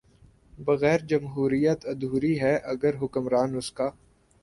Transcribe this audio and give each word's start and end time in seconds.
بغیر 0.59 0.99
جمہوریت 1.09 1.85
ادھوری 1.85 2.33
ہے 2.41 2.55
اگر 2.65 2.93
حکمران 3.01 3.55
اس 3.57 3.71
کا 3.71 3.89